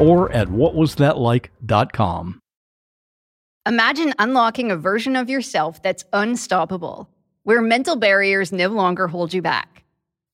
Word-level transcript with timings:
or 0.00 0.32
at 0.32 0.48
whatwasthatlike.com. 0.48 2.40
Imagine 3.66 4.14
unlocking 4.18 4.70
a 4.70 4.76
version 4.76 5.16
of 5.16 5.28
yourself 5.28 5.82
that's 5.82 6.04
unstoppable, 6.12 7.10
where 7.42 7.60
mental 7.60 7.96
barriers 7.96 8.52
no 8.52 8.68
longer 8.68 9.06
hold 9.06 9.34
you 9.34 9.42
back. 9.42 9.84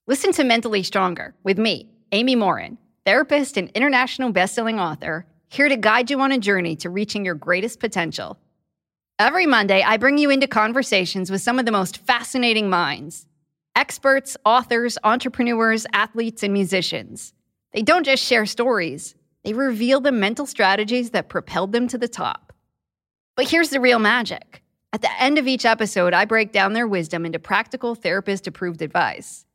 Listen 0.07 0.33
to 0.33 0.45
Mentally 0.45 0.85
Stronger 0.85 1.35
with 1.43 1.59
me, 1.59 1.91
Amy 2.13 2.37
Morin, 2.37 2.79
therapist 3.05 3.57
and 3.57 3.69
international 3.71 4.33
bestselling 4.33 4.81
author, 4.81 5.27
here 5.49 5.69
to 5.69 5.77
guide 5.77 6.11
you 6.11 6.21
on 6.21 6.31
a 6.31 6.39
journey 6.39 6.77
to 6.77 6.89
reaching 6.89 7.25
your 7.25 7.35
greatest 7.35 7.81
potential. 7.81 8.39
Every 9.19 9.47
Monday, 9.47 9.83
I 9.83 9.97
bring 9.97 10.19
you 10.19 10.31
into 10.31 10.47
conversations 10.47 11.31
with 11.31 11.41
some 11.41 11.59
of 11.59 11.65
the 11.65 11.73
most 11.73 11.99
fascinating 11.99 12.71
minds 12.71 13.27
experts, 13.75 14.37
authors, 14.45 14.97
entrepreneurs, 15.05 15.87
athletes, 15.93 16.43
and 16.43 16.53
musicians. 16.53 17.35
They 17.73 17.83
don't 17.83 18.05
just 18.05 18.23
share 18.23 18.47
stories, 18.47 19.15
they 19.47 19.53
reveal 19.53 20.01
the 20.01 20.11
mental 20.11 20.45
strategies 20.45 21.11
that 21.11 21.29
propelled 21.29 21.71
them 21.71 21.87
to 21.87 21.97
the 21.97 22.09
top. 22.09 22.53
But 23.37 23.49
here's 23.49 23.71
the 23.71 23.79
real 23.79 24.01
magic. 24.01 24.65
At 24.93 25.03
the 25.03 25.23
end 25.23 25.39
of 25.39 25.47
each 25.47 25.65
episode, 25.65 26.13
I 26.13 26.25
break 26.25 26.51
down 26.51 26.73
their 26.73 26.89
wisdom 26.89 27.25
into 27.25 27.39
practical 27.39 27.95
therapist 27.95 28.49
approved 28.49 28.83
advice. 28.83 29.47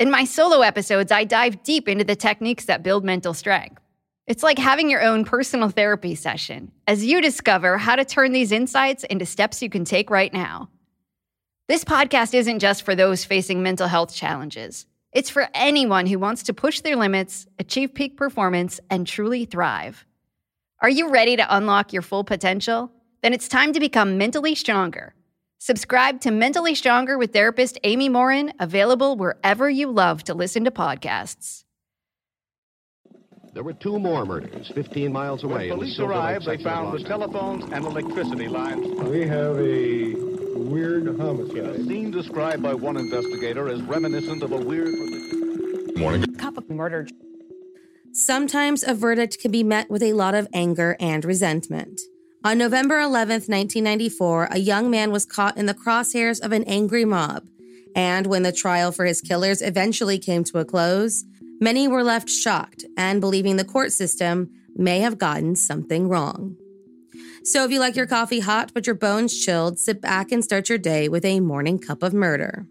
In 0.00 0.10
my 0.10 0.24
solo 0.24 0.62
episodes, 0.62 1.12
I 1.12 1.24
dive 1.24 1.62
deep 1.62 1.90
into 1.90 2.04
the 2.04 2.16
techniques 2.16 2.64
that 2.64 2.82
build 2.82 3.04
mental 3.04 3.34
strength. 3.34 3.82
It's 4.26 4.42
like 4.42 4.58
having 4.58 4.88
your 4.88 5.02
own 5.02 5.26
personal 5.26 5.68
therapy 5.68 6.14
session 6.14 6.72
as 6.86 7.04
you 7.04 7.20
discover 7.20 7.76
how 7.76 7.96
to 7.96 8.06
turn 8.06 8.32
these 8.32 8.50
insights 8.50 9.04
into 9.04 9.26
steps 9.26 9.60
you 9.60 9.68
can 9.68 9.84
take 9.84 10.08
right 10.08 10.32
now. 10.32 10.70
This 11.68 11.84
podcast 11.84 12.32
isn't 12.32 12.60
just 12.60 12.82
for 12.82 12.94
those 12.94 13.26
facing 13.26 13.62
mental 13.62 13.88
health 13.88 14.14
challenges. 14.14 14.86
It's 15.12 15.28
for 15.28 15.48
anyone 15.52 16.06
who 16.06 16.18
wants 16.18 16.42
to 16.44 16.54
push 16.54 16.80
their 16.80 16.96
limits, 16.96 17.46
achieve 17.58 17.94
peak 17.94 18.16
performance, 18.16 18.80
and 18.88 19.06
truly 19.06 19.44
thrive. 19.44 20.06
Are 20.80 20.88
you 20.88 21.10
ready 21.10 21.36
to 21.36 21.56
unlock 21.56 21.92
your 21.92 22.00
full 22.00 22.24
potential? 22.24 22.90
Then 23.22 23.34
it's 23.34 23.46
time 23.46 23.74
to 23.74 23.80
become 23.80 24.16
mentally 24.16 24.54
stronger. 24.54 25.14
Subscribe 25.58 26.20
to 26.22 26.30
Mentally 26.30 26.74
Stronger 26.74 27.18
with 27.18 27.32
therapist 27.32 27.78
Amy 27.84 28.08
Morin, 28.08 28.52
available 28.58 29.16
wherever 29.16 29.70
you 29.70 29.92
love 29.92 30.24
to 30.24 30.34
listen 30.34 30.64
to 30.64 30.70
podcasts. 30.70 31.62
There 33.52 33.62
were 33.62 33.74
two 33.74 33.98
more 33.98 34.24
murders 34.24 34.72
15 34.74 35.12
miles 35.12 35.44
away. 35.44 35.68
When 35.68 35.78
police 35.78 36.00
arrived, 36.00 36.46
they 36.46 36.56
found 36.56 36.98
the 36.98 37.06
telephones 37.06 37.64
and 37.70 37.84
electricity 37.84 38.48
lines. 38.48 38.98
We 39.02 39.26
have 39.28 39.58
a 39.58 40.31
weird 40.72 41.06
A 41.06 41.12
homicide. 41.22 41.86
scene 41.86 42.10
described 42.10 42.62
by 42.62 42.72
one 42.72 42.96
investigator 42.96 43.68
as 43.68 43.82
reminiscent 43.82 44.42
of 44.42 44.52
a 44.52 44.56
weird. 44.56 44.94
Morning. 45.98 46.34
Cup 46.36 46.56
of 46.56 46.70
murder. 46.70 47.06
Sometimes 48.12 48.82
a 48.82 48.94
verdict 48.94 49.38
can 49.38 49.50
be 49.50 49.62
met 49.62 49.90
with 49.90 50.02
a 50.02 50.14
lot 50.14 50.34
of 50.34 50.48
anger 50.54 50.96
and 50.98 51.26
resentment. 51.26 52.00
On 52.42 52.56
November 52.56 52.98
11th, 53.00 53.48
1994, 53.50 54.48
a 54.50 54.58
young 54.58 54.90
man 54.90 55.12
was 55.12 55.26
caught 55.26 55.58
in 55.58 55.66
the 55.66 55.74
crosshairs 55.74 56.40
of 56.40 56.52
an 56.52 56.64
angry 56.64 57.04
mob. 57.04 57.46
And 57.94 58.26
when 58.26 58.42
the 58.42 58.50
trial 58.50 58.92
for 58.92 59.04
his 59.04 59.20
killers 59.20 59.60
eventually 59.60 60.18
came 60.18 60.42
to 60.44 60.58
a 60.58 60.64
close, 60.64 61.26
many 61.60 61.86
were 61.86 62.02
left 62.02 62.30
shocked 62.30 62.86
and 62.96 63.20
believing 63.20 63.56
the 63.56 63.64
court 63.64 63.92
system 63.92 64.50
may 64.74 65.00
have 65.00 65.18
gotten 65.18 65.54
something 65.54 66.08
wrong. 66.08 66.56
So 67.44 67.64
if 67.64 67.72
you 67.72 67.80
like 67.80 67.96
your 67.96 68.06
coffee 68.06 68.38
hot 68.38 68.70
but 68.72 68.86
your 68.86 68.94
bones 68.94 69.36
chilled, 69.44 69.78
sit 69.78 70.00
back 70.00 70.30
and 70.30 70.44
start 70.44 70.68
your 70.68 70.78
day 70.78 71.08
with 71.08 71.24
a 71.24 71.40
morning 71.40 71.78
cup 71.78 72.04
of 72.04 72.14
murder. 72.14 72.66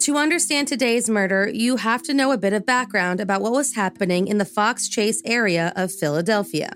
To 0.00 0.16
understand 0.18 0.68
today's 0.68 1.08
murder, 1.08 1.48
you 1.48 1.76
have 1.76 2.02
to 2.02 2.14
know 2.14 2.30
a 2.30 2.38
bit 2.38 2.52
of 2.52 2.66
background 2.66 3.18
about 3.18 3.40
what 3.40 3.52
was 3.52 3.74
happening 3.74 4.28
in 4.28 4.36
the 4.36 4.44
Fox 4.44 4.86
Chase 4.86 5.22
area 5.24 5.72
of 5.74 5.90
Philadelphia. 5.90 6.70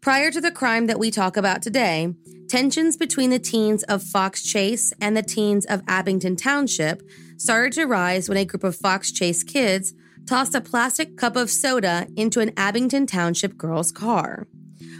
Prior 0.00 0.32
to 0.32 0.40
the 0.40 0.50
crime 0.50 0.88
that 0.88 0.98
we 0.98 1.10
talk 1.10 1.36
about 1.36 1.62
today, 1.62 2.14
tensions 2.48 2.96
between 2.96 3.30
the 3.30 3.38
teens 3.38 3.84
of 3.84 4.02
Fox 4.02 4.42
Chase 4.42 4.92
and 5.00 5.16
the 5.16 5.22
teens 5.22 5.64
of 5.66 5.82
Abington 5.86 6.34
Township 6.34 7.08
started 7.36 7.72
to 7.74 7.86
rise 7.86 8.28
when 8.28 8.38
a 8.38 8.44
group 8.44 8.64
of 8.64 8.76
Fox 8.76 9.12
Chase 9.12 9.44
kids 9.44 9.94
tossed 10.26 10.54
a 10.54 10.60
plastic 10.60 11.16
cup 11.16 11.36
of 11.36 11.50
soda 11.50 12.06
into 12.16 12.40
an 12.40 12.52
Abington 12.56 13.06
Township 13.06 13.56
girl's 13.56 13.92
car. 13.92 14.46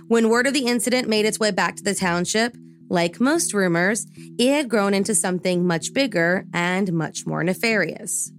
When 0.06 0.28
word 0.28 0.46
of 0.46 0.54
the 0.54 0.66
incident 0.66 1.08
made 1.08 1.24
its 1.24 1.40
way 1.40 1.50
back 1.50 1.76
to 1.76 1.82
the 1.82 1.94
township, 1.94 2.56
like 2.88 3.20
most 3.20 3.54
rumors, 3.54 4.06
it 4.38 4.52
had 4.52 4.68
grown 4.68 4.92
into 4.92 5.14
something 5.14 5.66
much 5.66 5.94
bigger 5.94 6.46
and 6.52 6.92
much 6.92 7.26
more 7.26 7.42
nefarious. 7.42 8.30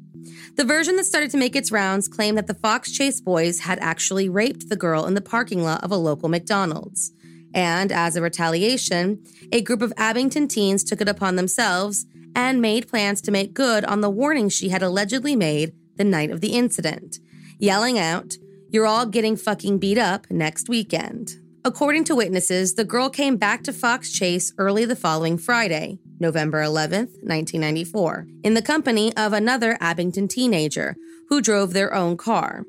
The 0.55 0.63
version 0.63 0.95
that 0.95 1.05
started 1.05 1.31
to 1.31 1.37
make 1.37 1.55
its 1.55 1.71
rounds 1.71 2.07
claimed 2.07 2.37
that 2.37 2.47
the 2.47 2.53
Fox 2.53 2.91
Chase 2.91 3.19
boys 3.19 3.59
had 3.59 3.79
actually 3.79 4.29
raped 4.29 4.69
the 4.69 4.75
girl 4.75 5.05
in 5.05 5.13
the 5.13 5.21
parking 5.21 5.63
lot 5.63 5.83
of 5.83 5.91
a 5.91 5.97
local 5.97 6.29
McDonald's. 6.29 7.11
And 7.53 7.91
as 7.91 8.15
a 8.15 8.21
retaliation, 8.21 9.23
a 9.51 9.61
group 9.61 9.81
of 9.81 9.93
Abington 9.97 10.47
teens 10.47 10.83
took 10.83 11.01
it 11.01 11.09
upon 11.09 11.35
themselves 11.35 12.05
and 12.35 12.61
made 12.61 12.87
plans 12.87 13.21
to 13.21 13.31
make 13.31 13.53
good 13.53 13.85
on 13.85 14.01
the 14.01 14.09
warning 14.09 14.49
she 14.49 14.69
had 14.69 14.83
allegedly 14.83 15.35
made 15.35 15.73
the 15.97 16.03
night 16.03 16.31
of 16.31 16.41
the 16.41 16.53
incident, 16.53 17.19
yelling 17.59 17.97
out, 17.99 18.35
You're 18.69 18.85
all 18.85 19.05
getting 19.05 19.35
fucking 19.35 19.79
beat 19.79 19.97
up 19.97 20.29
next 20.29 20.69
weekend. 20.69 21.35
According 21.63 22.03
to 22.05 22.15
witnesses, 22.15 22.75
the 22.75 22.85
girl 22.85 23.09
came 23.09 23.37
back 23.37 23.63
to 23.63 23.73
Fox 23.73 24.11
Chase 24.11 24.53
early 24.57 24.85
the 24.85 24.95
following 24.95 25.37
Friday, 25.37 25.97
November 26.19 26.61
11th, 26.61 27.17
1994, 27.23 28.27
in 28.43 28.53
the 28.53 28.61
company 28.61 29.15
of 29.17 29.33
another 29.33 29.77
Abington 29.81 30.27
teenager 30.27 30.95
who 31.29 31.41
drove 31.41 31.73
their 31.73 31.93
own 31.93 32.17
car. 32.17 32.65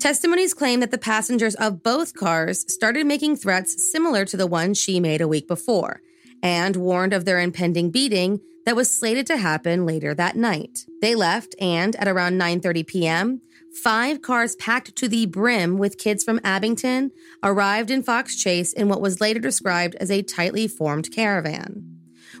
Testimonies 0.00 0.54
claim 0.54 0.80
that 0.80 0.90
the 0.90 0.98
passengers 0.98 1.56
of 1.56 1.82
both 1.82 2.14
cars 2.14 2.64
started 2.72 3.06
making 3.06 3.36
threats 3.36 3.90
similar 3.90 4.24
to 4.24 4.36
the 4.36 4.46
one 4.46 4.72
she 4.72 5.00
made 5.00 5.20
a 5.20 5.28
week 5.28 5.48
before 5.48 6.00
and 6.42 6.76
warned 6.76 7.12
of 7.12 7.24
their 7.24 7.40
impending 7.40 7.90
beating 7.90 8.40
that 8.68 8.76
was 8.76 8.90
slated 8.90 9.26
to 9.26 9.38
happen 9.38 9.86
later 9.86 10.12
that 10.12 10.36
night. 10.36 10.84
They 11.00 11.14
left 11.14 11.54
and 11.58 11.96
at 11.96 12.06
around 12.06 12.38
9:30 12.38 12.86
p.m., 12.86 13.40
five 13.82 14.20
cars 14.20 14.56
packed 14.56 14.94
to 14.96 15.08
the 15.08 15.24
brim 15.24 15.78
with 15.78 15.96
kids 15.96 16.22
from 16.22 16.38
Abington 16.44 17.10
arrived 17.42 17.90
in 17.90 18.02
Fox 18.02 18.36
Chase 18.36 18.74
in 18.74 18.90
what 18.90 19.00
was 19.00 19.22
later 19.22 19.40
described 19.40 19.94
as 19.94 20.10
a 20.10 20.20
tightly 20.20 20.68
formed 20.68 21.10
caravan. 21.10 21.82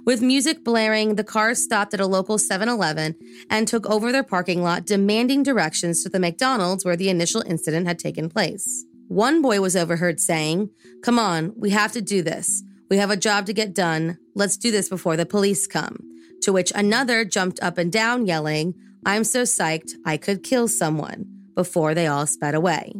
With 0.04 0.20
music 0.20 0.64
blaring, 0.64 1.14
the 1.14 1.24
cars 1.24 1.64
stopped 1.64 1.94
at 1.94 2.00
a 2.00 2.06
local 2.06 2.36
7 2.36 2.68
Eleven 2.68 3.14
and 3.48 3.66
took 3.66 3.86
over 3.86 4.12
their 4.12 4.22
parking 4.22 4.62
lot, 4.62 4.84
demanding 4.84 5.42
directions 5.42 6.02
to 6.02 6.10
the 6.10 6.20
McDonald's 6.20 6.84
where 6.84 6.96
the 6.96 7.08
initial 7.08 7.42
incident 7.46 7.86
had 7.86 7.98
taken 7.98 8.28
place. 8.28 8.84
One 9.06 9.40
boy 9.40 9.62
was 9.62 9.74
overheard 9.76 10.20
saying, 10.20 10.68
Come 11.02 11.18
on, 11.18 11.54
we 11.56 11.70
have 11.70 11.92
to 11.92 12.02
do 12.02 12.20
this. 12.20 12.62
We 12.90 12.98
have 12.98 13.10
a 13.10 13.16
job 13.16 13.46
to 13.46 13.54
get 13.54 13.74
done. 13.74 14.18
Let's 14.34 14.58
do 14.58 14.70
this 14.70 14.90
before 14.90 15.16
the 15.16 15.24
police 15.24 15.66
come. 15.66 16.17
To 16.42 16.52
which 16.52 16.72
another 16.74 17.24
jumped 17.24 17.60
up 17.62 17.78
and 17.78 17.92
down, 17.92 18.26
yelling, 18.26 18.74
I'm 19.04 19.24
so 19.24 19.42
psyched 19.42 19.92
I 20.04 20.16
could 20.16 20.42
kill 20.42 20.68
someone, 20.68 21.26
before 21.54 21.94
they 21.94 22.06
all 22.06 22.26
sped 22.26 22.54
away. 22.54 22.92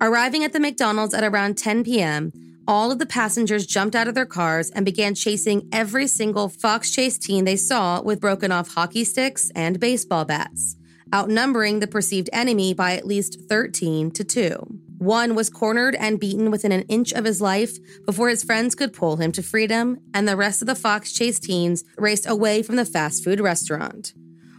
Arriving 0.00 0.44
at 0.44 0.52
the 0.52 0.60
McDonald's 0.60 1.14
at 1.14 1.24
around 1.24 1.58
10 1.58 1.84
p.m., 1.84 2.32
all 2.66 2.92
of 2.92 2.98
the 2.98 3.06
passengers 3.06 3.66
jumped 3.66 3.96
out 3.96 4.06
of 4.08 4.14
their 4.14 4.26
cars 4.26 4.70
and 4.70 4.84
began 4.84 5.14
chasing 5.14 5.68
every 5.72 6.06
single 6.06 6.48
Fox 6.48 6.90
Chase 6.90 7.18
teen 7.18 7.44
they 7.44 7.56
saw 7.56 8.00
with 8.00 8.20
broken 8.20 8.52
off 8.52 8.74
hockey 8.74 9.04
sticks 9.04 9.50
and 9.54 9.80
baseball 9.80 10.24
bats. 10.24 10.76
outnumbering 11.12 11.80
the 11.80 11.86
perceived 11.86 12.30
enemy 12.32 12.72
by 12.74 12.96
at 12.96 13.06
least 13.06 13.40
13 13.48 14.10
to 14.12 14.24
2. 14.24 14.89
One 15.00 15.34
was 15.34 15.48
cornered 15.48 15.94
and 15.94 16.20
beaten 16.20 16.50
within 16.50 16.72
an 16.72 16.82
inch 16.82 17.12
of 17.12 17.24
his 17.24 17.40
life 17.40 17.78
before 18.04 18.28
his 18.28 18.44
friends 18.44 18.74
could 18.74 18.92
pull 18.92 19.16
him 19.16 19.32
to 19.32 19.42
freedom, 19.42 19.98
and 20.12 20.28
the 20.28 20.36
rest 20.36 20.60
of 20.60 20.66
the 20.66 20.74
Fox 20.74 21.10
Chase 21.10 21.40
teens 21.40 21.84
raced 21.96 22.28
away 22.28 22.62
from 22.62 22.76
the 22.76 22.84
fast 22.84 23.24
food 23.24 23.40
restaurant. 23.40 24.12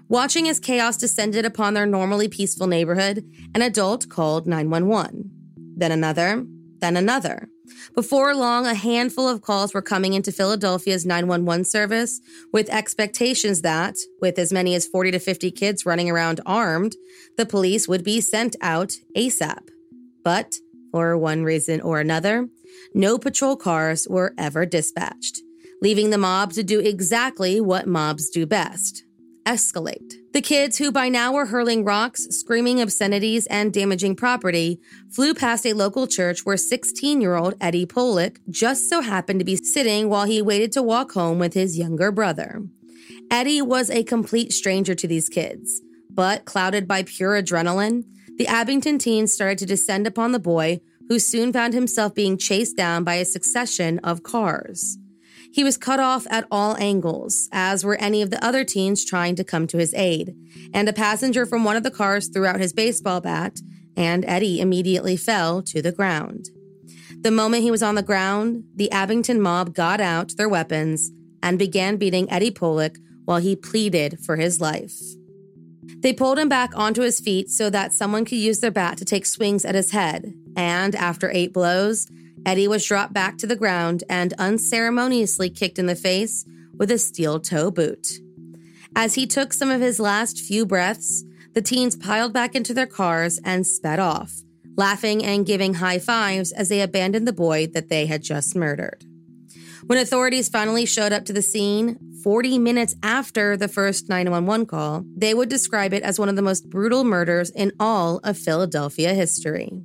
Watching 0.10 0.50
as 0.50 0.60
chaos 0.60 0.98
descended 0.98 1.46
upon 1.46 1.76
their 1.76 1.86
normally 1.86 2.28
peaceful 2.28 2.66
neighborhood, 2.66 3.24
an 3.54 3.62
adult 3.62 4.10
called 4.10 4.48
911. 4.48 5.30
Then 5.78 5.92
another, 5.92 6.44
then 6.80 6.98
another. 6.98 7.48
Before 7.94 8.34
long, 8.34 8.66
a 8.66 8.74
handful 8.74 9.30
of 9.30 9.44
calls 9.44 9.76
were 9.76 9.84
coming 9.84 10.14
into 10.14 10.32
Philadelphia's 10.32 11.06
911 11.06 11.66
service 11.66 12.20
with 12.52 12.68
expectations 12.72 13.62
that, 13.62 13.96
with 14.20 14.40
as 14.40 14.52
many 14.52 14.74
as 14.74 14.88
40 14.88 15.12
to 15.12 15.20
50 15.20 15.52
kids 15.52 15.86
running 15.86 16.10
around 16.10 16.42
armed, 16.48 16.96
the 17.38 17.46
police 17.46 17.88
would 17.88 18.04
be 18.04 18.20
sent 18.22 18.56
out 18.60 18.94
ASAP. 19.16 19.70
But, 20.24 20.56
for 20.92 21.18
one 21.18 21.44
reason 21.44 21.82
or 21.82 22.00
another, 22.00 22.48
no 22.94 23.18
patrol 23.18 23.56
cars 23.56 24.08
were 24.10 24.34
ever 24.38 24.66
dispatched, 24.66 25.40
leaving 25.82 26.10
the 26.10 26.18
mob 26.18 26.54
to 26.54 26.64
do 26.64 26.80
exactly 26.80 27.62
what 27.62 27.88
mobs 27.88 28.30
do 28.30 28.46
best 28.46 29.04
escalate. 29.46 30.14
The 30.34 30.42
kids, 30.42 30.78
who 30.78 30.92
by 30.92 31.10
now 31.10 31.34
were 31.34 31.48
hurling 31.48 31.84
rocks, 31.84 32.28
screaming 32.30 32.82
obscenities, 32.82 33.48
and 33.48 33.74
damaging 33.74 34.16
property, 34.16 34.80
flew 35.10 35.34
past 35.34 35.66
a 35.66 35.74
local 35.74 36.08
church 36.08 36.46
where 36.46 36.58
16 36.58 37.22
year 37.22 37.36
old 37.36 37.56
Eddie 37.60 37.86
Polec 37.86 38.38
just 38.50 38.90
so 38.90 39.02
happened 39.02 39.40
to 39.40 39.46
be 39.46 39.56
sitting 39.56 40.10
while 40.10 40.26
he 40.26 40.42
waited 40.42 40.72
to 40.74 40.82
walk 40.82 41.12
home 41.14 41.40
with 41.40 41.54
his 41.54 41.78
younger 41.78 42.12
brother. 42.12 42.62
Eddie 43.30 43.62
was 43.62 43.90
a 43.90 44.04
complete 44.04 44.54
stranger 44.54 44.96
to 44.96 45.08
these 45.08 45.30
kids, 45.30 45.82
but 46.10 46.46
clouded 46.46 46.88
by 46.88 47.04
pure 47.04 47.42
adrenaline, 47.42 48.04
the 48.38 48.48
Abington 48.48 48.98
teens 48.98 49.33
started 49.33 49.57
to 49.60 49.66
descend 49.66 50.07
upon 50.07 50.31
the 50.31 50.39
boy, 50.39 50.81
who 51.07 51.19
soon 51.19 51.51
found 51.51 51.74
himself 51.74 52.16
being 52.16 52.38
chased 52.38 52.78
down 52.78 53.04
by 53.04 53.16
a 53.16 53.25
succession 53.25 54.00
of 54.00 54.24
cars. 54.24 54.98
He 55.54 55.63
was 55.63 55.78
cut 55.78 56.00
off 56.00 56.25
at 56.30 56.48
all 56.50 56.78
angles, 56.78 57.50
as 57.51 57.83
were 57.83 57.98
any 57.98 58.22
of 58.22 58.30
the 58.30 58.44
other 58.44 58.63
teens 58.63 59.04
trying 59.04 59.36
to 59.36 59.44
come 59.44 59.68
to 59.68 59.78
his 59.78 59.94
aid, 59.94 60.33
and 60.74 60.88
a 60.88 60.94
passenger 60.94 61.45
from 61.45 61.66
one 61.66 61.75
of 61.75 61.83
the 61.83 61.92
cars 61.92 62.30
threw 62.30 62.45
out 62.45 62.62
his 62.62 62.72
baseball 62.72 63.19
bat, 63.19 63.60
and 63.98 64.24
Eddie 64.25 64.62
immediately 64.62 65.18
fell 65.18 65.62
to 65.63 65.81
the 65.81 65.92
ground. 65.92 66.48
The 67.19 67.31
moment 67.31 67.63
he 67.63 67.72
was 67.72 67.84
on 67.84 67.95
the 67.95 68.01
ground, 68.01 68.63
the 68.75 68.89
Abington 68.92 69.42
mob 69.42 69.75
got 69.75 70.00
out 70.00 70.34
their 70.38 70.50
weapons 70.50 71.12
and 71.44 71.60
began 71.60 71.98
beating 71.98 72.31
Eddie 72.31 72.51
Polec 72.51 72.95
while 73.25 73.39
he 73.39 73.56
pleaded 73.56 74.19
for 74.25 74.38
his 74.38 74.62
life. 74.62 74.95
They 76.00 76.14
pulled 76.14 76.40
him 76.40 76.50
back 76.50 76.72
onto 76.76 77.02
his 77.02 77.20
feet 77.20 77.50
so 77.50 77.70
that 77.70 77.94
someone 77.94 78.26
could 78.26 78.38
use 78.38 78.60
their 78.60 78.72
bat 78.72 78.98
to 78.98 79.06
take 79.06 79.26
swings 79.26 79.66
at 79.66 79.76
his 79.76 79.92
head, 79.92 80.34
and 80.56 80.96
after 80.96 81.30
eight 81.32 81.54
blows, 81.54 82.10
Eddie 82.46 82.68
was 82.68 82.86
dropped 82.86 83.14
back 83.14 83.38
to 83.38 83.48
the 83.48 83.56
ground 83.56 84.04
and 84.10 84.34
unceremoniously 84.34 85.50
kicked 85.50 85.78
in 85.78 85.86
the 85.86 85.96
face 85.96 86.46
with 86.78 86.90
a 86.90 86.98
steel 86.98 87.40
toe 87.40 87.70
boot. 87.70 88.20
As 88.96 89.14
he 89.14 89.28
took 89.28 89.54
some 89.54 89.70
of 89.70 89.82
his 89.82 90.00
last 90.00 90.40
few 90.40 90.66
breaths, 90.66 91.24
the 91.54 91.62
teens 91.62 91.96
piled 91.96 92.34
back 92.34 92.56
into 92.56 92.74
their 92.74 92.88
cars 92.88 93.40
and 93.44 93.68
sped 93.68 94.00
off, 94.00 94.42
laughing 94.76 95.24
and 95.24 95.46
giving 95.46 95.76
high 95.76 96.00
fives 96.00 96.52
as 96.52 96.70
they 96.70 96.82
abandoned 96.82 97.28
the 97.28 97.34
boy 97.34 97.68
that 97.68 97.90
they 97.90 98.06
had 98.06 98.24
just 98.24 98.56
murdered. 98.56 99.06
When 99.92 100.00
authorities 100.00 100.48
finally 100.48 100.86
showed 100.86 101.12
up 101.12 101.26
to 101.26 101.34
the 101.34 101.42
scene, 101.42 102.00
40 102.24 102.60
minutes 102.60 102.96
after 103.04 103.58
the 103.58 103.68
first 103.68 104.08
911 104.08 104.66
call, 104.66 105.04
they 105.18 105.34
would 105.34 105.50
describe 105.50 105.94
it 105.94 106.02
as 106.02 106.18
one 106.18 106.30
of 106.30 106.38
the 106.38 106.42
most 106.42 106.70
brutal 106.70 107.04
murders 107.04 107.50
in 107.50 107.74
all 107.78 108.22
of 108.24 108.38
Philadelphia 108.38 109.14
history. 109.14 109.84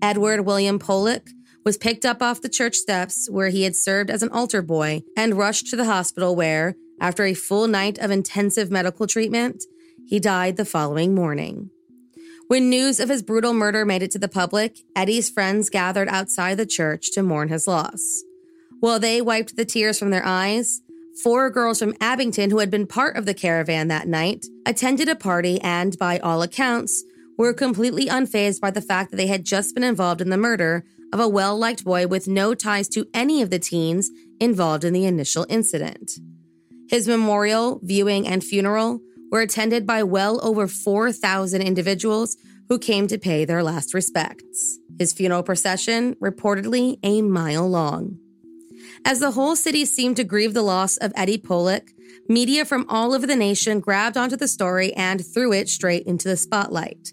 Edward 0.00 0.42
William 0.42 0.78
Polec 0.78 1.30
was 1.64 1.76
picked 1.76 2.04
up 2.04 2.22
off 2.22 2.42
the 2.42 2.48
church 2.48 2.76
steps 2.76 3.28
where 3.28 3.48
he 3.48 3.64
had 3.64 3.74
served 3.74 4.08
as 4.08 4.22
an 4.22 4.28
altar 4.28 4.62
boy 4.62 5.02
and 5.16 5.34
rushed 5.34 5.66
to 5.66 5.74
the 5.74 5.86
hospital 5.86 6.36
where, 6.36 6.76
after 7.00 7.24
a 7.24 7.34
full 7.34 7.66
night 7.66 7.98
of 7.98 8.12
intensive 8.12 8.70
medical 8.70 9.08
treatment, 9.08 9.64
he 10.06 10.20
died 10.20 10.56
the 10.56 10.64
following 10.64 11.12
morning. 11.12 11.70
When 12.46 12.70
news 12.70 13.00
of 13.00 13.08
his 13.08 13.24
brutal 13.24 13.52
murder 13.52 13.84
made 13.84 14.04
it 14.04 14.12
to 14.12 14.18
the 14.20 14.28
public, 14.28 14.78
Eddie's 14.94 15.28
friends 15.28 15.70
gathered 15.70 16.08
outside 16.08 16.56
the 16.56 16.66
church 16.66 17.10
to 17.14 17.22
mourn 17.24 17.48
his 17.48 17.66
loss. 17.66 18.22
While 18.84 19.00
they 19.00 19.22
wiped 19.22 19.56
the 19.56 19.64
tears 19.64 19.98
from 19.98 20.10
their 20.10 20.26
eyes, 20.26 20.82
four 21.22 21.48
girls 21.48 21.78
from 21.78 21.94
Abington 22.02 22.50
who 22.50 22.58
had 22.58 22.70
been 22.70 22.86
part 22.86 23.16
of 23.16 23.24
the 23.24 23.32
caravan 23.32 23.88
that 23.88 24.06
night 24.06 24.44
attended 24.66 25.08
a 25.08 25.16
party 25.16 25.58
and, 25.62 25.96
by 25.98 26.18
all 26.18 26.42
accounts, 26.42 27.02
were 27.38 27.54
completely 27.54 28.08
unfazed 28.08 28.60
by 28.60 28.70
the 28.70 28.82
fact 28.82 29.10
that 29.10 29.16
they 29.16 29.26
had 29.26 29.42
just 29.42 29.74
been 29.74 29.84
involved 29.84 30.20
in 30.20 30.28
the 30.28 30.36
murder 30.36 30.84
of 31.14 31.18
a 31.20 31.26
well 31.26 31.56
liked 31.56 31.82
boy 31.82 32.06
with 32.06 32.28
no 32.28 32.52
ties 32.52 32.86
to 32.90 33.08
any 33.14 33.40
of 33.40 33.48
the 33.48 33.58
teens 33.58 34.10
involved 34.38 34.84
in 34.84 34.92
the 34.92 35.06
initial 35.06 35.46
incident. 35.48 36.18
His 36.90 37.08
memorial, 37.08 37.80
viewing, 37.82 38.28
and 38.28 38.44
funeral 38.44 39.00
were 39.32 39.40
attended 39.40 39.86
by 39.86 40.02
well 40.02 40.46
over 40.46 40.68
4,000 40.68 41.62
individuals 41.62 42.36
who 42.68 42.78
came 42.78 43.06
to 43.06 43.16
pay 43.16 43.46
their 43.46 43.62
last 43.62 43.94
respects. 43.94 44.78
His 44.98 45.14
funeral 45.14 45.42
procession, 45.42 46.16
reportedly 46.16 46.98
a 47.02 47.22
mile 47.22 47.66
long. 47.66 48.18
As 49.06 49.20
the 49.20 49.32
whole 49.32 49.54
city 49.54 49.84
seemed 49.84 50.16
to 50.16 50.24
grieve 50.24 50.54
the 50.54 50.62
loss 50.62 50.96
of 50.96 51.12
Eddie 51.14 51.36
Polec, 51.36 51.90
media 52.26 52.64
from 52.64 52.86
all 52.88 53.12
over 53.12 53.26
the 53.26 53.36
nation 53.36 53.78
grabbed 53.78 54.16
onto 54.16 54.34
the 54.34 54.48
story 54.48 54.94
and 54.94 55.24
threw 55.24 55.52
it 55.52 55.68
straight 55.68 56.06
into 56.06 56.26
the 56.26 56.38
spotlight. 56.38 57.12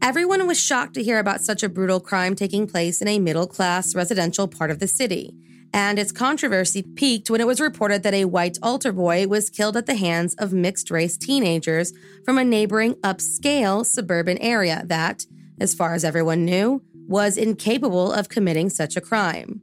Everyone 0.00 0.46
was 0.46 0.58
shocked 0.58 0.94
to 0.94 1.02
hear 1.02 1.18
about 1.18 1.42
such 1.42 1.62
a 1.62 1.68
brutal 1.68 2.00
crime 2.00 2.34
taking 2.34 2.66
place 2.66 3.02
in 3.02 3.08
a 3.08 3.18
middle 3.18 3.46
class 3.46 3.94
residential 3.94 4.48
part 4.48 4.70
of 4.70 4.78
the 4.78 4.88
city. 4.88 5.34
And 5.74 5.98
its 5.98 6.10
controversy 6.10 6.82
peaked 6.82 7.28
when 7.28 7.42
it 7.42 7.46
was 7.46 7.60
reported 7.60 8.02
that 8.02 8.14
a 8.14 8.24
white 8.24 8.56
altar 8.62 8.92
boy 8.92 9.26
was 9.26 9.50
killed 9.50 9.76
at 9.76 9.84
the 9.84 9.96
hands 9.96 10.34
of 10.36 10.54
mixed 10.54 10.90
race 10.90 11.18
teenagers 11.18 11.92
from 12.24 12.38
a 12.38 12.44
neighboring 12.44 12.94
upscale 12.96 13.84
suburban 13.84 14.38
area 14.38 14.84
that, 14.86 15.26
as 15.60 15.74
far 15.74 15.92
as 15.92 16.02
everyone 16.02 16.46
knew, 16.46 16.82
was 17.06 17.36
incapable 17.36 18.10
of 18.10 18.30
committing 18.30 18.70
such 18.70 18.96
a 18.96 19.02
crime. 19.02 19.60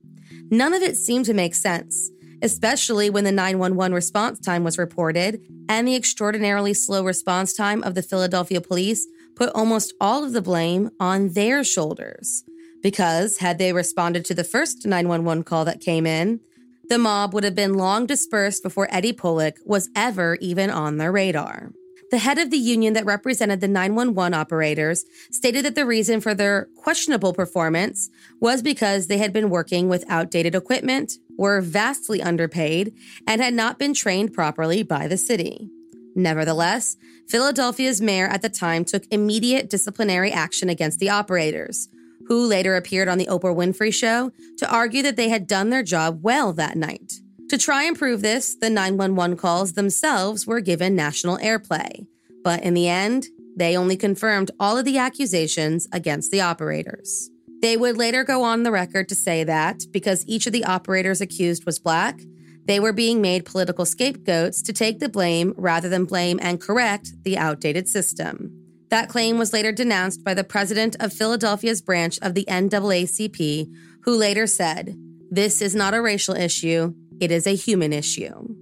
None 0.54 0.76
of 0.76 0.84
it 0.84 0.98
seemed 0.98 1.26
to 1.26 1.34
make 1.34 1.56
sense, 1.56 2.12
especially 2.44 3.10
when 3.10 3.24
the 3.24 3.32
911 3.32 3.92
response 3.92 4.40
time 4.40 4.64
was 4.64 4.78
reported 4.78 5.42
and 5.68 5.88
the 5.88 5.96
extraordinarily 5.96 6.76
slow 6.76 7.04
response 7.04 7.56
time 7.56 7.82
of 7.82 7.96
the 7.96 8.04
Philadelphia 8.04 8.62
police 8.62 9.08
put 9.36 9.50
almost 9.56 9.96
all 10.00 10.24
of 10.24 10.32
the 10.32 10.44
blame 10.44 10.92
on 11.00 11.30
their 11.30 11.64
shoulders. 11.64 12.44
Because 12.84 13.39
had 13.39 13.58
they 13.58 13.74
responded 13.74 14.25
to 14.25 14.36
the 14.36 14.44
first 14.44 14.86
911 14.86 15.44
call 15.44 15.66
that 15.66 15.82
came 15.82 16.06
in, 16.06 16.39
the 16.88 17.00
mob 17.00 17.34
would 17.34 17.44
have 17.44 17.56
been 17.56 17.74
long 17.74 18.06
dispersed 18.06 18.62
before 18.62 18.88
Eddie 18.92 19.12
Polec 19.12 19.54
was 19.66 19.89
ever 19.96 20.38
even 20.39 20.70
on 20.70 20.98
their 20.98 21.12
radar. 21.12 21.72
The 22.13 22.20
head 22.20 22.38
of 22.38 22.51
the 22.51 22.60
union 22.60 22.93
that 22.93 23.08
represented 23.08 23.60
the 23.60 23.67
911 23.67 24.36
operators 24.36 25.03
stated 25.32 25.65
that 25.65 25.74
the 25.74 25.84
reason 25.84 26.22
for 26.22 26.36
their 26.36 26.67
questionable 26.75 27.34
performance 27.34 28.12
was 28.39 28.62
because 28.62 29.08
they 29.08 29.17
had 29.17 29.34
been 29.34 29.50
working 29.50 29.89
with 29.89 30.05
outdated 30.08 30.53
equipment, 30.53 31.13
were 31.39 31.60
vastly 31.60 32.22
underpaid, 32.22 32.93
and 33.25 33.41
had 33.41 33.55
not 33.55 33.79
been 33.79 33.96
trained 33.96 34.32
properly 34.32 34.84
by 34.84 35.08
the 35.08 35.17
city. 35.17 35.72
Nevertheless, 36.13 36.98
Philadelphia's 37.29 38.00
mayor 38.00 38.27
at 38.27 38.43
the 38.43 38.50
time 38.50 38.86
took 38.86 39.05
immediate 39.10 39.67
disciplinary 39.67 40.32
action 40.32 40.70
against 40.70 41.00
the 41.00 41.10
operators, 41.10 41.89
who 42.27 42.46
later 42.46 42.75
appeared 42.75 43.08
on 43.08 43.17
the 43.17 43.25
Oprah 43.25 43.55
Winfrey 43.55 43.91
Show 43.91 44.32
to 44.60 44.72
argue 44.72 45.01
that 45.01 45.15
they 45.15 45.29
had 45.29 45.48
done 45.48 45.72
their 45.72 45.82
job 45.82 46.20
well 46.22 46.53
that 46.53 46.77
night. 46.77 47.23
To 47.50 47.58
try 47.58 47.84
and 47.84 47.98
prove 47.98 48.22
this, 48.22 48.56
the 48.56 48.70
911 48.70 49.38
calls 49.38 49.74
themselves 49.74 50.48
were 50.48 50.60
given 50.60 50.96
national 50.96 51.38
airplay. 51.38 52.08
But 52.44 52.64
in 52.64 52.74
the 52.74 52.88
end, 52.88 53.28
they 53.56 53.78
only 53.78 53.96
confirmed 53.96 54.52
all 54.60 54.78
of 54.78 54.86
the 54.86 54.98
accusations 54.98 55.88
against 55.92 56.32
the 56.32 56.42
operators. 56.42 57.30
They 57.62 57.78
would 57.78 57.98
later 57.98 58.24
go 58.24 58.44
on 58.44 58.64
the 58.64 58.72
record 58.72 59.08
to 59.10 59.16
say 59.16 59.44
that 59.46 59.84
because 59.92 60.28
each 60.28 60.48
of 60.48 60.54
the 60.54 60.66
operators 60.66 61.22
accused 61.22 61.66
was 61.66 61.80
black, 61.80 62.20
they 62.66 62.80
were 62.80 62.94
being 62.94 63.22
made 63.22 63.46
political 63.46 63.86
scapegoats 63.86 64.62
to 64.64 64.74
take 64.74 65.00
the 65.00 65.10
blame 65.10 65.54
rather 65.58 65.90
than 65.90 66.06
blame 66.06 66.40
and 66.42 66.62
correct 66.62 67.12
the 67.24 67.38
outdated 67.38 67.88
system. 67.88 68.52
That 68.90 69.10
claim 69.10 69.38
was 69.38 69.54
later 69.54 69.72
denounced 69.72 70.24
by 70.24 70.34
the 70.34 70.44
president 70.44 70.96
of 71.00 71.14
Philadelphia's 71.14 71.82
branch 71.82 72.20
of 72.22 72.36
the 72.36 72.46
NAACP, 72.46 73.74
who 74.04 74.16
later 74.16 74.46
said, 74.46 74.96
This 75.32 75.62
is 75.62 75.74
not 75.74 75.94
a 75.94 76.02
racial 76.02 76.36
issue, 76.36 76.94
it 77.20 77.32
is 77.32 77.48
a 77.48 77.55
human 77.55 77.93
issue. 77.93 78.55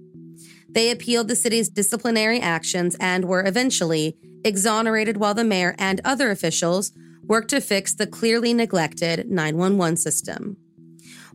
They 0.68 0.90
appealed 0.90 1.28
the 1.28 1.36
city's 1.36 1.68
disciplinary 1.68 2.40
actions 2.40 2.96
and 2.98 3.26
were 3.26 3.46
eventually 3.46 4.16
exonerated 4.44 5.18
while 5.18 5.34
the 5.34 5.44
mayor 5.44 5.74
and 5.78 6.00
other 6.04 6.30
officials 6.30 6.92
worked 7.24 7.50
to 7.50 7.60
fix 7.60 7.94
the 7.94 8.06
clearly 8.06 8.54
neglected 8.54 9.30
911 9.30 9.96
system. 9.96 10.56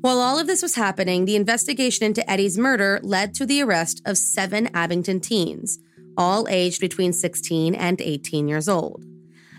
While 0.01 0.19
all 0.19 0.37
of 0.37 0.47
this 0.47 0.61
was 0.61 0.75
happening, 0.75 1.25
the 1.25 1.35
investigation 1.35 2.05
into 2.05 2.29
Eddie's 2.29 2.57
murder 2.57 2.99
led 3.01 3.33
to 3.35 3.45
the 3.45 3.61
arrest 3.61 4.01
of 4.05 4.17
seven 4.17 4.69
Abington 4.73 5.19
teens, 5.19 5.79
all 6.15 6.47
aged 6.49 6.81
between 6.81 7.13
16 7.13 7.73
and 7.73 7.99
18 7.99 8.47
years 8.47 8.69
old. 8.69 9.03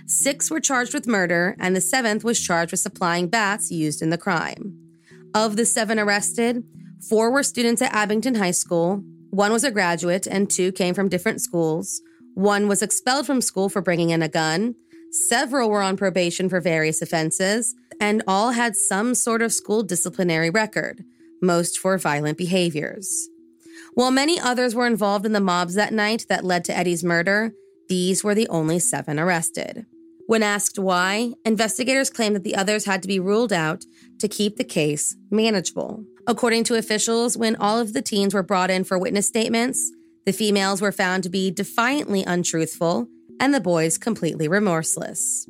Six 0.06 0.50
were 0.50 0.60
charged 0.60 0.94
with 0.94 1.06
murder, 1.06 1.56
and 1.58 1.74
the 1.74 1.80
seventh 1.80 2.24
was 2.24 2.40
charged 2.40 2.72
with 2.72 2.80
supplying 2.80 3.28
bats 3.28 3.70
used 3.70 4.00
in 4.00 4.10
the 4.10 4.18
crime. 4.18 4.78
Of 5.34 5.56
the 5.56 5.66
seven 5.66 5.98
arrested, 5.98 6.64
four 7.08 7.30
were 7.30 7.42
students 7.42 7.82
at 7.82 7.94
Abington 7.94 8.36
High 8.36 8.52
School, 8.52 9.02
one 9.30 9.52
was 9.52 9.64
a 9.64 9.70
graduate, 9.70 10.26
and 10.26 10.48
two 10.48 10.72
came 10.72 10.94
from 10.94 11.08
different 11.08 11.40
schools. 11.40 12.00
One 12.34 12.66
was 12.66 12.82
expelled 12.82 13.26
from 13.26 13.42
school 13.42 13.68
for 13.68 13.82
bringing 13.82 14.10
in 14.10 14.22
a 14.22 14.28
gun. 14.28 14.74
Several 15.10 15.68
were 15.68 15.82
on 15.82 15.96
probation 15.96 16.48
for 16.48 16.60
various 16.60 17.02
offenses, 17.02 17.74
and 18.00 18.22
all 18.26 18.52
had 18.52 18.74
some 18.74 19.14
sort 19.14 19.42
of 19.42 19.52
school 19.52 19.82
disciplinary 19.82 20.48
record, 20.48 21.04
most 21.42 21.78
for 21.78 21.98
violent 21.98 22.38
behaviors. 22.38 23.28
While 23.94 24.10
many 24.10 24.40
others 24.40 24.74
were 24.74 24.86
involved 24.86 25.26
in 25.26 25.32
the 25.32 25.40
mobs 25.40 25.74
that 25.74 25.92
night 25.92 26.26
that 26.28 26.44
led 26.44 26.64
to 26.66 26.76
Eddie's 26.76 27.04
murder, 27.04 27.52
these 27.88 28.22
were 28.22 28.34
the 28.34 28.48
only 28.48 28.78
seven 28.78 29.18
arrested. 29.18 29.86
When 30.28 30.42
asked 30.42 30.78
why, 30.78 31.32
investigators 31.46 32.10
claimed 32.10 32.36
that 32.36 32.44
the 32.44 32.54
others 32.54 32.84
had 32.84 33.00
to 33.00 33.08
be 33.08 33.18
ruled 33.18 33.50
out 33.50 33.86
to 34.18 34.28
keep 34.28 34.56
the 34.56 34.62
case 34.62 35.16
manageable. 35.30 36.04
According 36.26 36.64
to 36.64 36.74
officials, 36.74 37.38
when 37.38 37.56
all 37.56 37.80
of 37.80 37.94
the 37.94 38.02
teens 38.02 38.34
were 38.34 38.42
brought 38.42 38.70
in 38.70 38.84
for 38.84 38.98
witness 38.98 39.26
statements, 39.26 39.90
the 40.26 40.34
females 40.34 40.82
were 40.82 40.92
found 40.92 41.22
to 41.22 41.30
be 41.30 41.50
defiantly 41.50 42.24
untruthful 42.24 43.08
and 43.40 43.54
the 43.54 43.60
boys 43.60 43.96
completely 43.96 44.48
remorseless. 44.48 45.48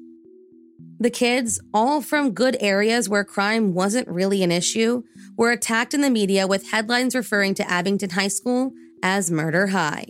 The 1.00 1.10
kids, 1.10 1.60
all 1.74 2.00
from 2.00 2.30
good 2.30 2.56
areas 2.60 3.08
where 3.08 3.24
crime 3.24 3.74
wasn't 3.74 4.06
really 4.06 4.44
an 4.44 4.52
issue, 4.52 5.02
were 5.36 5.50
attacked 5.50 5.92
in 5.92 6.02
the 6.02 6.08
media 6.08 6.46
with 6.46 6.70
headlines 6.70 7.16
referring 7.16 7.54
to 7.54 7.68
Abington 7.68 8.10
High 8.10 8.28
School 8.28 8.70
as 9.02 9.28
Murder 9.28 9.68
High. 9.68 10.06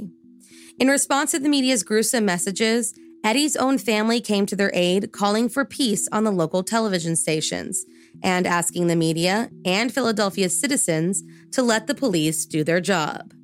In 0.79 0.89
response 0.89 1.31
to 1.31 1.39
the 1.39 1.49
media's 1.49 1.83
gruesome 1.83 2.27
messages, 2.27 2.93
Eddie's 3.25 3.57
own 3.57 3.79
family 3.79 4.21
came 4.21 4.47
to 4.47 4.57
their 4.57 4.71
aid, 4.75 5.13
calling 5.13 5.49
for 5.49 5.65
peace 5.65 6.09
on 6.13 6.25
the 6.25 6.31
local 6.31 6.63
television 6.63 7.17
stations 7.17 7.85
and 8.23 8.47
asking 8.47 8.87
the 8.87 8.97
media 8.97 9.51
and 9.65 9.93
Philadelphia's 9.93 10.59
citizens 10.59 11.23
to 11.53 11.63
let 11.63 11.87
the 11.87 11.95
police 11.95 12.47
do 12.47 12.65
their 12.65 12.81
job. 12.81 13.35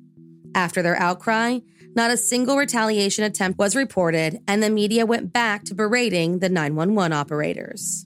After 0.53 0.81
their 0.81 0.99
outcry, 0.99 1.59
not 1.95 2.11
a 2.11 2.17
single 2.17 2.57
retaliation 2.57 3.23
attempt 3.23 3.57
was 3.57 3.75
reported, 3.75 4.39
and 4.47 4.61
the 4.61 4.69
media 4.69 5.05
went 5.05 5.31
back 5.31 5.63
to 5.65 5.75
berating 5.75 6.39
the 6.39 6.49
911 6.49 7.13
operators. 7.13 8.05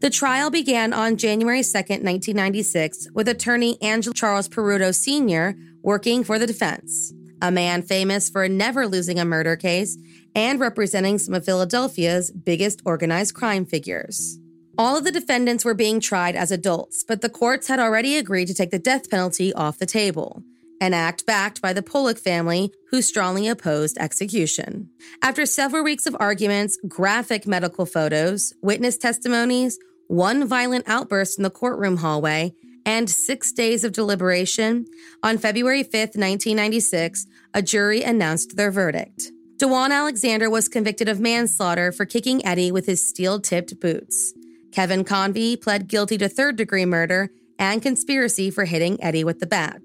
The 0.00 0.10
trial 0.10 0.50
began 0.50 0.92
on 0.92 1.16
January 1.16 1.62
2, 1.62 1.72
1996, 1.72 3.08
with 3.14 3.28
attorney 3.28 3.80
Angelo 3.80 4.12
Charles 4.12 4.48
Peruto 4.48 4.94
Sr. 4.94 5.54
working 5.82 6.22
for 6.22 6.38
the 6.38 6.46
defense, 6.46 7.12
a 7.40 7.50
man 7.50 7.82
famous 7.82 8.28
for 8.28 8.48
never 8.48 8.86
losing 8.86 9.18
a 9.18 9.24
murder 9.24 9.56
case 9.56 9.96
and 10.36 10.60
representing 10.60 11.18
some 11.18 11.34
of 11.34 11.44
Philadelphia's 11.44 12.30
biggest 12.30 12.82
organized 12.84 13.34
crime 13.34 13.64
figures. 13.64 14.38
All 14.78 14.98
of 14.98 15.04
the 15.04 15.10
defendants 15.10 15.64
were 15.64 15.74
being 15.74 15.98
tried 15.98 16.36
as 16.36 16.52
adults, 16.52 17.02
but 17.08 17.22
the 17.22 17.30
courts 17.30 17.66
had 17.66 17.80
already 17.80 18.18
agreed 18.18 18.46
to 18.48 18.54
take 18.54 18.70
the 18.70 18.78
death 18.78 19.10
penalty 19.10 19.54
off 19.54 19.78
the 19.78 19.86
table, 19.86 20.42
an 20.78 20.92
act 20.92 21.24
backed 21.24 21.62
by 21.62 21.72
the 21.72 21.82
Polec 21.82 22.18
family, 22.18 22.70
who 22.90 23.00
strongly 23.00 23.48
opposed 23.48 23.96
execution. 23.96 24.90
After 25.22 25.46
several 25.46 25.82
weeks 25.82 26.06
of 26.06 26.14
arguments, 26.20 26.78
graphic 26.86 27.46
medical 27.46 27.86
photos, 27.86 28.52
witness 28.60 28.98
testimonies, 28.98 29.78
one 30.08 30.46
violent 30.46 30.84
outburst 30.86 31.38
in 31.38 31.44
the 31.44 31.50
courtroom 31.50 31.96
hallway, 31.96 32.52
and 32.84 33.08
six 33.08 33.52
days 33.52 33.82
of 33.82 33.92
deliberation, 33.92 34.84
on 35.22 35.38
February 35.38 35.82
5, 35.82 35.92
1996, 35.92 37.26
a 37.54 37.62
jury 37.62 38.02
announced 38.02 38.56
their 38.56 38.70
verdict. 38.70 39.32
Dewan 39.58 39.90
Alexander 39.90 40.50
was 40.50 40.68
convicted 40.68 41.08
of 41.08 41.18
manslaughter 41.18 41.90
for 41.90 42.04
kicking 42.04 42.44
Eddie 42.44 42.70
with 42.70 42.84
his 42.84 43.06
steel 43.06 43.40
tipped 43.40 43.80
boots. 43.80 44.34
Kevin 44.70 45.02
Convey 45.02 45.56
pled 45.56 45.88
guilty 45.88 46.18
to 46.18 46.28
third 46.28 46.56
degree 46.56 46.84
murder 46.84 47.30
and 47.58 47.80
conspiracy 47.80 48.50
for 48.50 48.66
hitting 48.66 49.02
Eddie 49.02 49.24
with 49.24 49.40
the 49.40 49.46
bat. 49.46 49.80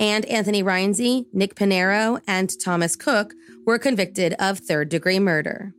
And 0.00 0.24
Anthony 0.24 0.64
Reinze, 0.64 1.26
Nick 1.32 1.54
Pinero, 1.54 2.18
and 2.26 2.50
Thomas 2.58 2.96
Cook 2.96 3.34
were 3.64 3.78
convicted 3.78 4.34
of 4.40 4.58
third 4.58 4.88
degree 4.88 5.20
murder. 5.20 5.72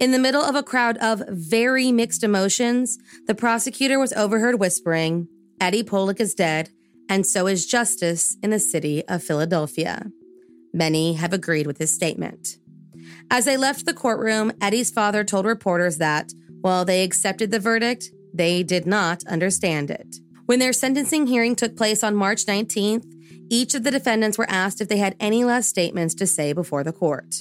In 0.00 0.12
the 0.12 0.18
middle 0.20 0.42
of 0.42 0.54
a 0.54 0.62
crowd 0.62 0.96
of 0.98 1.24
very 1.28 1.90
mixed 1.90 2.22
emotions, 2.22 2.96
the 3.26 3.34
prosecutor 3.34 3.98
was 3.98 4.12
overheard 4.12 4.60
whispering, 4.60 5.26
Eddie 5.60 5.82
Polec 5.82 6.20
is 6.20 6.32
dead, 6.32 6.70
and 7.08 7.26
so 7.26 7.48
is 7.48 7.66
justice 7.66 8.36
in 8.40 8.50
the 8.50 8.60
city 8.60 9.04
of 9.08 9.24
Philadelphia. 9.24 10.12
Many 10.72 11.14
have 11.14 11.32
agreed 11.32 11.66
with 11.66 11.78
his 11.78 11.92
statement. 11.92 12.58
As 13.30 13.44
they 13.44 13.56
left 13.56 13.84
the 13.84 13.94
courtroom, 13.94 14.52
Eddie's 14.60 14.90
father 14.90 15.22
told 15.22 15.44
reporters 15.44 15.98
that, 15.98 16.32
while 16.60 16.84
they 16.84 17.04
accepted 17.04 17.50
the 17.50 17.60
verdict, 17.60 18.10
they 18.32 18.62
did 18.62 18.86
not 18.86 19.22
understand 19.26 19.90
it. 19.90 20.16
When 20.46 20.58
their 20.58 20.72
sentencing 20.72 21.26
hearing 21.26 21.54
took 21.54 21.76
place 21.76 22.02
on 22.02 22.14
March 22.14 22.46
19th, 22.46 23.04
each 23.50 23.74
of 23.74 23.82
the 23.82 23.90
defendants 23.90 24.38
were 24.38 24.48
asked 24.48 24.80
if 24.80 24.88
they 24.88 24.96
had 24.96 25.14
any 25.20 25.44
last 25.44 25.68
statements 25.68 26.14
to 26.16 26.26
say 26.26 26.52
before 26.52 26.82
the 26.82 26.92
court. 26.92 27.36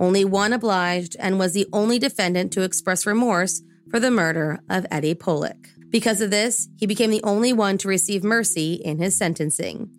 Only 0.00 0.24
one 0.24 0.52
obliged 0.52 1.16
and 1.18 1.38
was 1.38 1.52
the 1.52 1.66
only 1.72 1.98
defendant 1.98 2.52
to 2.52 2.62
express 2.62 3.06
remorse 3.06 3.62
for 3.90 4.00
the 4.00 4.10
murder 4.10 4.60
of 4.68 4.86
Eddie 4.90 5.14
Polec. 5.14 5.68
Because 5.90 6.20
of 6.20 6.30
this, 6.30 6.68
he 6.76 6.86
became 6.86 7.10
the 7.10 7.22
only 7.22 7.52
one 7.52 7.78
to 7.78 7.88
receive 7.88 8.22
mercy 8.22 8.74
in 8.74 8.98
his 8.98 9.16
sentencing. 9.16 9.90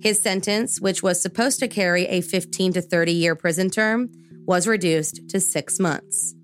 His 0.00 0.18
sentence, 0.18 0.80
which 0.80 1.02
was 1.02 1.20
supposed 1.20 1.58
to 1.60 1.68
carry 1.68 2.06
a 2.06 2.20
15 2.20 2.74
to 2.74 2.82
30 2.82 3.12
year 3.12 3.34
prison 3.34 3.68
term, 3.70 4.10
was 4.46 4.66
reduced 4.66 5.28
to 5.30 5.40
six 5.40 5.78
months. 5.78 6.34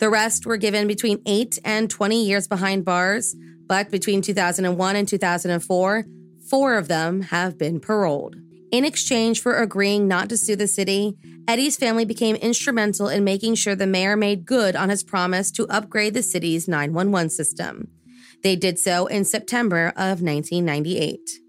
The 0.00 0.10
rest 0.10 0.44
were 0.44 0.56
given 0.56 0.86
between 0.86 1.22
8 1.24 1.58
and 1.64 1.88
20 1.88 2.24
years 2.24 2.48
behind 2.48 2.84
bars, 2.84 3.36
but 3.66 3.90
between 3.90 4.22
2001 4.22 4.96
and 4.96 5.08
2004, 5.08 6.04
four 6.48 6.74
of 6.76 6.88
them 6.88 7.22
have 7.22 7.56
been 7.56 7.80
paroled. 7.80 8.36
In 8.72 8.84
exchange 8.84 9.40
for 9.40 9.54
agreeing 9.54 10.08
not 10.08 10.28
to 10.30 10.36
sue 10.36 10.56
the 10.56 10.66
city, 10.66 11.16
Eddie's 11.46 11.76
family 11.76 12.04
became 12.04 12.36
instrumental 12.36 13.08
in 13.08 13.22
making 13.22 13.54
sure 13.54 13.76
the 13.76 13.86
mayor 13.86 14.16
made 14.16 14.46
good 14.46 14.74
on 14.74 14.88
his 14.88 15.04
promise 15.04 15.50
to 15.52 15.68
upgrade 15.68 16.14
the 16.14 16.22
city's 16.22 16.66
911 16.66 17.30
system. 17.30 17.88
They 18.42 18.56
did 18.56 18.78
so 18.78 19.06
in 19.06 19.24
September 19.24 19.88
of 19.96 20.20
1998. 20.20 21.43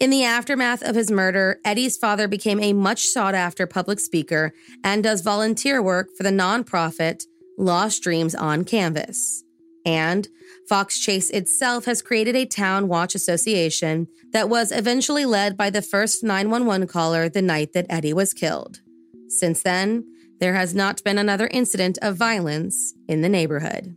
In 0.00 0.10
the 0.10 0.24
aftermath 0.24 0.82
of 0.82 0.94
his 0.94 1.10
murder, 1.10 1.60
Eddie's 1.64 1.96
father 1.96 2.28
became 2.28 2.60
a 2.60 2.72
much 2.72 3.06
sought 3.06 3.34
after 3.34 3.66
public 3.66 4.00
speaker 4.00 4.52
and 4.82 5.02
does 5.02 5.22
volunteer 5.22 5.82
work 5.82 6.08
for 6.16 6.22
the 6.22 6.30
nonprofit 6.30 7.24
Lost 7.58 8.02
Dreams 8.02 8.34
on 8.34 8.64
Canvas. 8.64 9.44
And 9.86 10.28
Fox 10.68 10.98
Chase 10.98 11.30
itself 11.30 11.84
has 11.84 12.02
created 12.02 12.34
a 12.34 12.46
town 12.46 12.88
watch 12.88 13.14
association 13.14 14.08
that 14.32 14.48
was 14.48 14.72
eventually 14.72 15.26
led 15.26 15.56
by 15.56 15.70
the 15.70 15.82
first 15.82 16.24
911 16.24 16.88
caller 16.88 17.28
the 17.28 17.42
night 17.42 17.74
that 17.74 17.86
Eddie 17.90 18.14
was 18.14 18.32
killed. 18.32 18.80
Since 19.28 19.62
then, 19.62 20.04
there 20.40 20.54
has 20.54 20.74
not 20.74 21.04
been 21.04 21.18
another 21.18 21.48
incident 21.48 21.98
of 22.02 22.16
violence 22.16 22.94
in 23.08 23.20
the 23.20 23.28
neighborhood. 23.28 23.96